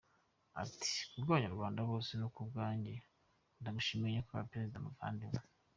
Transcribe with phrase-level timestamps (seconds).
[0.63, 2.93] Ati “Ku bw’abanyarwanda bose no ku bwanjye,
[3.61, 5.43] ndagushimiye Nyakubahwa Perezida muvandimwe.